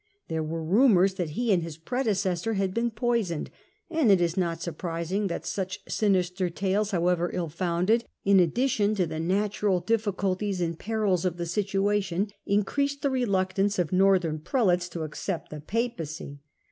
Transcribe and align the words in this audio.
There 0.29 0.41
were 0.41 0.63
rumours 0.63 1.13
that 1.13 1.29
he 1.37 1.53
and 1.53 1.61
his 1.61 1.77
predecessor 1.77 2.55
had 2.55 2.73
been 2.73 2.89
poisoned, 2.89 3.51
and 3.87 4.09
it 4.09 4.19
is 4.19 4.35
not 4.35 4.59
surprising 4.59 5.27
that 5.27 5.45
such 5.45 5.79
sinister 5.87 6.49
tales, 6.49 6.89
however 6.89 7.29
ill 7.35 7.49
founded, 7.49 8.05
in 8.25 8.39
addition 8.39 8.95
to 8.95 9.05
the 9.05 9.19
natural 9.19 9.79
difficulties 9.79 10.59
and 10.59 10.79
perils 10.79 11.23
of 11.23 11.37
the 11.37 11.45
situation, 11.45 12.29
increased 12.47 13.03
the 13.03 13.11
reluctance 13.11 13.77
of 13.77 13.93
northern 13.93 14.39
prelates 14.39 14.89
to 14.89 15.03
accept 15.03 15.51
the 15.51 15.59
Papacy. 15.61 16.39